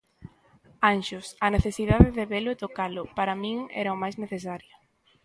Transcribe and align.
Anxos: 0.93 1.25
A 1.45 1.47
necesidade 1.55 2.09
de 2.17 2.25
velo 2.33 2.49
e 2.51 2.59
tocalo, 2.63 3.03
para 3.17 3.39
min 3.43 3.57
era 3.81 3.95
o 3.95 4.01
máis 4.03 4.15
necesario. 4.23 4.75